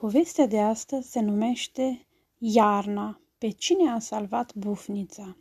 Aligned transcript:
Povestea 0.00 0.46
de 0.46 0.60
astăzi 0.60 1.10
se 1.10 1.20
numește 1.20 2.06
Iarna, 2.38 3.20
pe 3.38 3.50
cine 3.50 3.90
a 3.90 3.98
salvat 3.98 4.54
bufnița. 4.54 5.36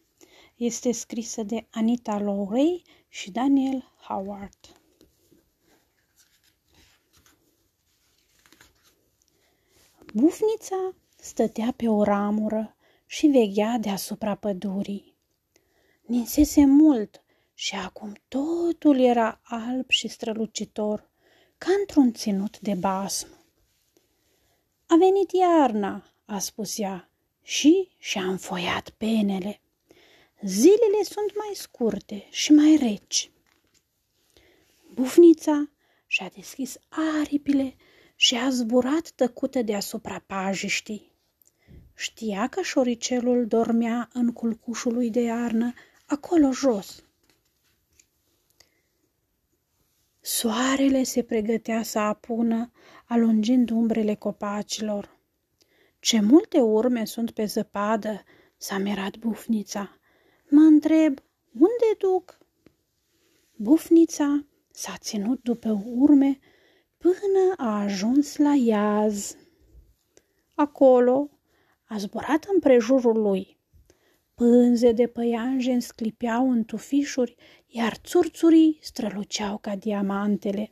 Este 0.55 0.91
scrisă 0.91 1.43
de 1.43 1.68
Anita 1.71 2.20
Lowry 2.20 2.82
și 3.07 3.32
Daniel 3.32 3.93
Howard. 4.07 4.82
Bufnița 10.14 10.94
stătea 11.16 11.73
pe 11.76 11.88
o 11.88 12.04
ramură 12.04 12.76
și 13.05 13.28
veghea 13.28 13.78
deasupra 13.78 14.36
pădurii. 14.36 15.16
Ninsese 16.05 16.66
mult 16.66 17.23
și 17.54 17.76
acum 17.76 18.14
totul 18.28 19.00
era 19.00 19.39
alb 19.44 19.89
și 19.89 20.07
strălucitor, 20.07 21.10
ca 21.57 21.71
într-un 21.80 22.14
ținut 22.14 22.60
de 22.60 22.73
basm. 22.73 23.39
A 24.92 24.96
venit 24.96 25.32
iarna, 25.32 26.04
a 26.25 26.39
spus 26.39 26.78
ea, 26.78 27.10
și 27.42 27.89
și-a 27.97 28.24
înfoiat 28.24 28.89
penele. 28.89 29.61
Zilele 30.42 31.04
sunt 31.04 31.36
mai 31.36 31.52
scurte 31.54 32.28
și 32.30 32.52
mai 32.52 32.75
reci. 32.81 33.31
Bufnița 34.94 35.70
și-a 36.08 36.31
deschis 36.36 36.78
aripile 36.89 37.75
și 38.16 38.36
a 38.36 38.50
zburat 38.50 39.09
tăcută 39.09 39.61
deasupra 39.61 40.23
pajiștii. 40.28 41.11
Știa 41.95 42.47
că 42.47 42.61
șoricelul 42.61 43.47
dormea 43.47 44.09
în 44.14 44.33
culcușul 44.33 44.94
lui 44.94 45.09
de 45.09 45.22
iarnă, 45.22 45.73
acolo 46.06 46.52
jos. 46.52 47.03
Soarele 50.39 51.03
se 51.03 51.23
pregătea 51.23 51.84
să 51.84 52.00
apună, 52.00 52.72
alungind 53.06 53.70
umbrele 53.70 54.16
copacilor. 54.16 55.17
Ce 56.00 56.22
multe 56.22 56.59
urme 56.59 57.05
sunt 57.05 57.31
pe 57.31 57.45
zăpadă, 57.45 58.23
s-a 58.58 58.78
mirat 58.78 59.17
bufnița. 59.17 60.00
Mă 60.50 60.61
întreb, 60.61 61.19
unde 61.53 61.97
duc? 61.97 62.38
Bufnița 63.55 64.45
s-a 64.72 64.95
ținut 65.00 65.39
după 65.44 65.81
urme 65.86 66.39
până 66.97 67.53
a 67.58 67.80
ajuns 67.80 68.38
la 68.38 68.56
iaz. 68.56 69.35
Acolo 70.56 71.30
a 71.83 71.97
zburat 71.97 72.47
împrejurul 72.53 73.22
lui. 73.22 73.58
Pânze 74.39 74.91
de 74.91 75.07
păianjen 75.07 75.79
sclipeau 75.79 76.51
în 76.51 76.63
tufișuri, 76.63 77.35
iar 77.67 77.95
țurțurii 77.95 78.79
străluceau 78.81 79.57
ca 79.57 79.75
diamantele. 79.75 80.71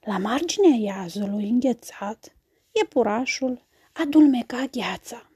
La 0.00 0.18
marginea 0.18 0.76
iazului 0.76 1.48
înghețat, 1.48 2.36
iepurașul 2.70 3.64
adulmeca 3.92 4.64
gheața. 4.70 5.30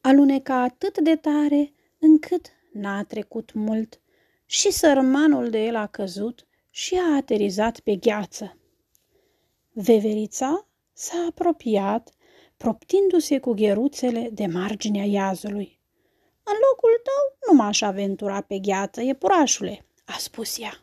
Aluneca 0.00 0.62
atât 0.62 0.98
de 0.98 1.16
tare 1.16 1.72
încât 1.98 2.46
n-a 2.72 3.02
trecut 3.02 3.52
mult 3.52 4.00
și 4.46 4.70
sărmanul 4.72 5.50
de 5.50 5.64
el 5.64 5.76
a 5.76 5.86
căzut 5.86 6.46
și 6.70 6.94
a 6.94 7.16
aterizat 7.16 7.80
pe 7.80 7.96
gheață. 7.96 8.56
Veverița 9.72 10.66
s-a 10.92 11.26
apropiat, 11.28 12.12
proptindu-se 12.58 13.38
cu 13.38 13.52
gheruțele 13.52 14.28
de 14.32 14.46
marginea 14.46 15.04
iazului. 15.04 15.80
În 16.42 16.54
locul 16.68 17.00
tău 17.02 17.38
nu 17.46 17.62
m-aș 17.62 17.80
aventura 17.80 18.40
pe 18.40 18.58
gheață, 18.58 19.00
iepurașule, 19.00 19.84
a 20.04 20.16
spus 20.18 20.58
ea. 20.58 20.78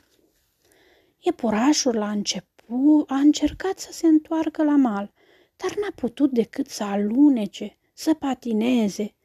Iepurașul 1.19 1.95
la 1.95 2.09
început 2.09 3.09
a 3.09 3.15
încercat 3.15 3.79
să 3.79 3.91
se 3.91 4.07
întoarcă 4.07 4.63
la 4.63 4.75
mal, 4.75 5.13
dar 5.55 5.75
n-a 5.75 5.91
putut 5.95 6.31
decât 6.31 6.69
să 6.69 6.83
alunece, 6.83 7.77
să 7.93 8.13
patineze 8.13 9.15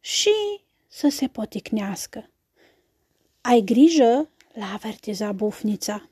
și 0.00 0.34
să 0.88 1.08
se 1.08 1.28
poticnească. 1.28 2.30
Ai 3.40 3.60
grijă, 3.60 4.30
l-a 4.52 4.72
avertizat 4.72 5.34
bufnița. 5.34 6.10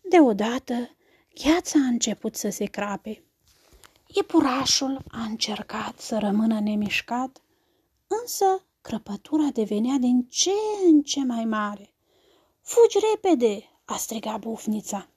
Deodată, 0.00 0.96
gheața 1.34 1.78
a 1.78 1.86
început 1.86 2.34
să 2.34 2.48
se 2.48 2.64
crape. 2.64 3.22
Iepurașul 4.14 5.02
a 5.10 5.22
încercat 5.22 6.00
să 6.00 6.18
rămână 6.18 6.60
nemișcat, 6.60 7.42
însă 8.06 8.64
crăpătura 8.80 9.48
devenea 9.52 9.96
din 9.98 10.26
ce 10.30 10.50
în 10.86 11.02
ce 11.02 11.24
mai 11.24 11.44
mare. 11.44 11.92
Fugi 12.60 12.98
repede!" 13.12 13.64
a 13.84 13.96
strigat 13.96 14.40
bufnița. 14.40 15.08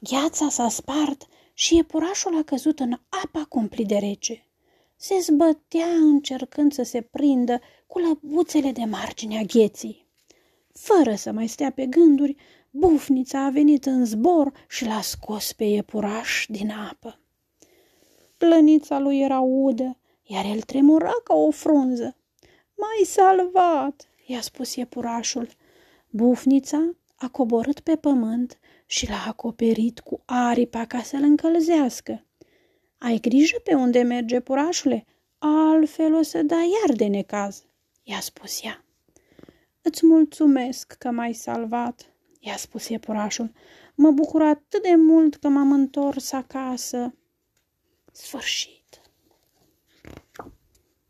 Gheața 0.00 0.48
s-a 0.48 0.68
spart 0.68 1.26
și 1.54 1.74
iepurașul 1.74 2.36
a 2.36 2.42
căzut 2.42 2.80
în 2.80 2.98
apa 3.08 3.44
cumplit 3.48 3.86
de 3.86 3.96
rece. 3.96 4.46
Se 4.96 5.18
zbătea 5.20 5.88
încercând 5.88 6.72
să 6.72 6.82
se 6.82 7.00
prindă 7.00 7.60
cu 7.86 7.98
lăbuțele 7.98 8.72
de 8.72 8.84
marginea 8.84 9.42
gheții. 9.42 10.06
Fără 10.72 11.14
să 11.14 11.32
mai 11.32 11.46
stea 11.46 11.70
pe 11.70 11.86
gânduri, 11.86 12.36
bufnița 12.70 13.44
a 13.44 13.50
venit 13.50 13.86
în 13.86 14.04
zbor 14.04 14.52
și 14.68 14.84
l-a 14.84 15.00
scos 15.00 15.52
pe 15.52 15.64
iepuraș 15.64 16.46
din 16.48 16.70
apă. 16.70 17.18
Plănița 18.36 18.98
lui 18.98 19.20
era 19.20 19.40
udă, 19.40 19.98
iar 20.22 20.44
el 20.44 20.60
tremura 20.60 21.12
ca 21.24 21.34
o 21.34 21.50
frunză. 21.50 22.16
M-ai 22.74 23.04
salvat, 23.04 24.08
i-a 24.26 24.40
spus 24.40 24.74
iepurașul. 24.74 25.48
Bufnița 26.10 26.94
a 27.16 27.28
coborât 27.28 27.80
pe 27.80 27.96
pământ 27.96 28.58
și 28.86 29.08
l-a 29.08 29.24
acoperit 29.26 30.00
cu 30.00 30.22
aripa 30.24 30.84
ca 30.84 31.02
să-l 31.02 31.22
încălzească. 31.22 32.24
Ai 32.98 33.18
grijă 33.18 33.58
pe 33.64 33.74
unde 33.74 34.02
merge 34.02 34.40
purașule, 34.40 35.04
altfel 35.38 36.14
o 36.14 36.22
să 36.22 36.42
dai 36.42 36.70
iar 36.80 36.96
de 36.96 37.06
necaz, 37.06 37.64
i-a 38.02 38.20
spus 38.20 38.62
ea. 38.62 38.84
Îți 39.82 40.06
mulțumesc 40.06 40.92
că 40.92 41.10
m-ai 41.10 41.32
salvat, 41.32 42.12
i-a 42.40 42.56
spus 42.56 42.88
iepurașul. 42.88 43.52
Mă 43.94 44.10
bucur 44.10 44.42
atât 44.42 44.82
de 44.82 44.94
mult 44.96 45.34
că 45.34 45.48
m-am 45.48 45.72
întors 45.72 46.32
acasă. 46.32 47.14
sforsci. 48.16 48.75